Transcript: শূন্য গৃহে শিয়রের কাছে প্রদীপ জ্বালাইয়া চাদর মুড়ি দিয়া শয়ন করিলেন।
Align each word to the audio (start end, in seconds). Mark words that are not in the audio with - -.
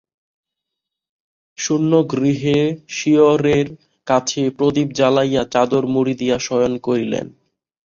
শূন্য 1.57 1.91
গৃহে 2.11 2.59
শিয়রের 2.89 3.67
কাছে 4.07 4.41
প্রদীপ 4.57 4.89
জ্বালাইয়া 4.93 5.43
চাদর 5.53 5.83
মুড়ি 5.87 6.13
দিয়া 6.13 6.37
শয়ন 6.39 6.73
করিলেন। 6.77 7.25